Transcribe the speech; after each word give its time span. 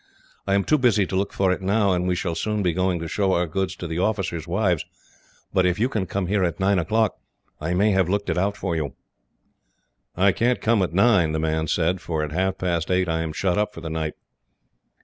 I 0.47 0.55
am 0.55 0.63
too 0.63 0.79
busy 0.79 1.05
to 1.05 1.15
look 1.15 1.31
for 1.31 1.51
it 1.51 1.61
now, 1.61 1.93
and 1.93 2.07
we 2.07 2.15
shall 2.15 2.33
soon 2.33 2.63
be 2.63 2.73
going 2.73 2.97
to 3.01 3.07
show 3.07 3.33
our 3.33 3.45
goods 3.45 3.75
to 3.75 3.85
the 3.85 3.99
officers' 3.99 4.47
wives; 4.47 4.83
but 5.53 5.63
if 5.63 5.77
you 5.77 5.89
can 5.89 6.07
come 6.07 6.25
here 6.25 6.43
at 6.43 6.59
nine 6.59 6.79
o'clock, 6.79 7.19
I 7.59 7.75
may 7.75 7.91
have 7.91 8.09
looked 8.09 8.27
it 8.31 8.35
out 8.35 8.57
for 8.57 8.75
you." 8.75 8.95
"I 10.17 10.31
can't 10.31 10.59
come 10.59 10.81
at 10.81 10.91
nine," 10.91 11.33
the 11.33 11.39
man 11.39 11.67
said, 11.67 12.01
"for 12.01 12.23
at 12.23 12.31
half 12.31 12.57
past 12.57 12.89
eight 12.89 13.07
I 13.07 13.21
am 13.21 13.31
shut 13.31 13.59
up 13.59 13.75
for 13.75 13.81
the 13.81 13.91
night." 13.91 14.15